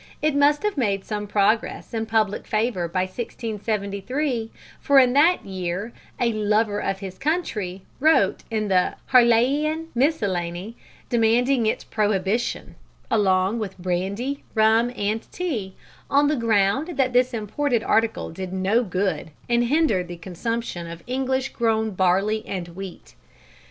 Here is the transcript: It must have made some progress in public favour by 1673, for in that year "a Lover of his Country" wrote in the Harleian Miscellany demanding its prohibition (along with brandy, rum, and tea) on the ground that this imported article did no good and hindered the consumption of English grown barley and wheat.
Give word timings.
It 0.19 0.35
must 0.35 0.63
have 0.63 0.77
made 0.79 1.05
some 1.05 1.27
progress 1.27 1.93
in 1.93 2.07
public 2.07 2.47
favour 2.47 2.87
by 2.87 3.01
1673, 3.01 4.49
for 4.79 4.97
in 4.97 5.13
that 5.13 5.45
year 5.45 5.93
"a 6.19 6.33
Lover 6.33 6.79
of 6.81 7.01
his 7.01 7.19
Country" 7.19 7.83
wrote 7.99 8.43
in 8.49 8.67
the 8.67 8.95
Harleian 9.11 9.89
Miscellany 9.93 10.75
demanding 11.07 11.67
its 11.67 11.83
prohibition 11.83 12.73
(along 13.11 13.59
with 13.59 13.77
brandy, 13.77 14.43
rum, 14.55 14.91
and 14.95 15.31
tea) 15.31 15.75
on 16.09 16.29
the 16.29 16.35
ground 16.35 16.97
that 16.97 17.13
this 17.13 17.31
imported 17.31 17.83
article 17.83 18.31
did 18.31 18.51
no 18.51 18.83
good 18.83 19.29
and 19.47 19.65
hindered 19.65 20.07
the 20.07 20.17
consumption 20.17 20.87
of 20.87 21.03
English 21.05 21.49
grown 21.49 21.91
barley 21.91 22.43
and 22.47 22.69
wheat. 22.69 23.13